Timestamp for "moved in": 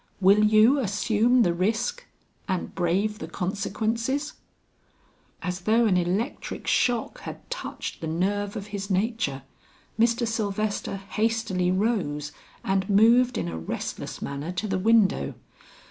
12.89-13.47